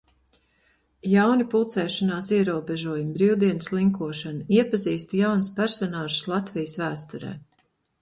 Jauni 1.11 1.45
pulcēšanās 1.51 2.31
ierobežojumi. 2.39 3.15
Brīvdienu 3.19 3.67
slinkošana. 3.69 4.49
Iepazīstu 4.59 5.23
jaunus 5.23 5.55
personāžus 5.63 6.29
Latvijas 6.35 6.79
vēsturē. 6.85 7.41